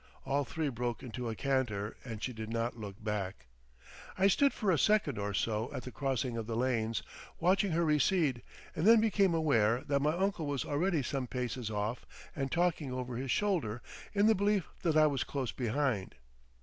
All 0.25 0.43
three 0.45 0.69
broke 0.69 1.03
into 1.03 1.29
a 1.29 1.35
canter 1.35 1.95
and 2.03 2.23
she 2.23 2.33
did 2.33 2.49
not 2.49 2.75
look 2.75 3.03
back. 3.03 3.45
I 4.17 4.25
stood 4.29 4.51
for 4.51 4.71
a 4.71 4.79
second 4.79 5.19
or 5.19 5.31
so 5.31 5.71
at 5.75 5.83
the 5.83 5.91
crossing 5.91 6.37
of 6.37 6.47
the 6.47 6.55
lanes, 6.55 7.03
watching 7.39 7.73
her 7.73 7.85
recede, 7.85 8.41
and 8.75 8.87
then 8.87 8.99
became 8.99 9.35
aware 9.35 9.81
that 9.81 10.01
my 10.01 10.13
uncle 10.17 10.47
was 10.47 10.65
already 10.65 11.03
some 11.03 11.27
paces 11.27 11.69
off 11.69 12.07
and 12.35 12.51
talking 12.51 12.91
over 12.91 13.15
his 13.15 13.29
shoulder 13.29 13.83
in 14.11 14.25
the 14.25 14.33
belief 14.33 14.67
that 14.81 14.97
I 14.97 15.05
was 15.05 15.23
close 15.23 15.51
behind. 15.51 16.15